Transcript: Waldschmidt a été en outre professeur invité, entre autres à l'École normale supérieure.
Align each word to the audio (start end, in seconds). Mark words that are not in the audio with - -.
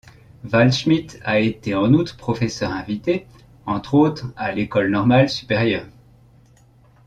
Waldschmidt 0.45 1.19
a 1.25 1.37
été 1.39 1.75
en 1.75 1.93
outre 1.93 2.17
professeur 2.17 2.71
invité, 2.71 3.27
entre 3.67 3.93
autres 3.93 4.33
à 4.35 4.51
l'École 4.51 4.89
normale 4.89 5.29
supérieure. 5.29 5.85